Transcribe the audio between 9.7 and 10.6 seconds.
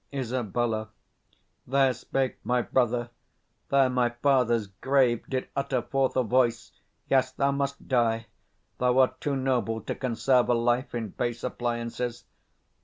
to conserve a